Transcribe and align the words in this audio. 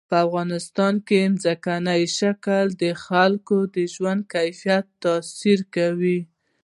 په 0.09 0.15
افغانستان 0.25 0.93
کې 1.07 1.21
ځمکنی 1.43 2.01
شکل 2.19 2.65
د 2.83 2.85
خلکو 3.05 3.57
د 3.75 3.77
ژوند 3.93 4.21
کیفیت 4.33 4.85
تاثیر 5.03 5.59
کوي. 5.75 6.19